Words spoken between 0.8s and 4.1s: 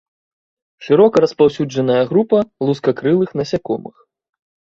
Шырока распаўсюджаная група лускакрылых насякомых.